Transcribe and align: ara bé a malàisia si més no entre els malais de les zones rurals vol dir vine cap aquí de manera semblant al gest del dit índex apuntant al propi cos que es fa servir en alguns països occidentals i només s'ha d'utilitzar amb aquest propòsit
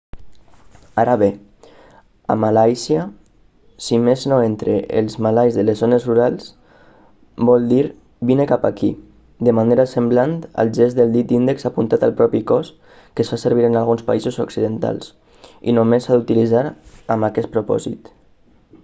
ara 1.01 1.13
bé 1.23 1.27
a 2.33 2.35
malàisia 2.43 3.01
si 3.87 3.97
més 4.05 4.21
no 4.31 4.37
entre 4.45 4.77
els 5.01 5.17
malais 5.25 5.59
de 5.59 5.65
les 5.67 5.83
zones 5.83 6.07
rurals 6.11 6.47
vol 7.49 7.67
dir 7.73 7.83
vine 8.31 8.47
cap 8.53 8.65
aquí 8.69 8.89
de 9.49 9.53
manera 9.59 9.85
semblant 9.93 10.33
al 10.63 10.71
gest 10.79 10.99
del 11.01 11.13
dit 11.17 11.33
índex 11.41 11.69
apuntant 11.71 12.05
al 12.09 12.17
propi 12.23 12.41
cos 12.53 12.71
que 12.87 13.27
es 13.27 13.31
fa 13.35 13.39
servir 13.45 13.67
en 13.69 13.79
alguns 13.83 14.05
països 14.09 14.39
occidentals 14.47 15.13
i 15.73 15.77
només 15.81 16.09
s'ha 16.09 16.17
d'utilitzar 16.21 16.65
amb 17.17 17.29
aquest 17.29 17.53
propòsit 17.59 18.11